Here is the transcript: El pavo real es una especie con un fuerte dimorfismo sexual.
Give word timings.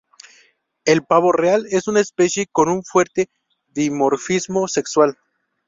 El 0.83 1.03
pavo 1.05 1.31
real 1.31 1.67
es 1.69 1.87
una 1.87 1.99
especie 1.99 2.47
con 2.51 2.69
un 2.69 2.83
fuerte 2.83 3.29
dimorfismo 3.67 4.67
sexual. 4.67 5.15